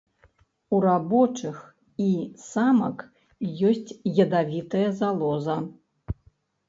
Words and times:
У 0.75 0.79
рабочых 0.85 1.59
і 2.05 2.09
самак 2.45 2.97
ёсць 3.69 3.97
ядавітая 4.25 4.87
залоза. 5.03 5.57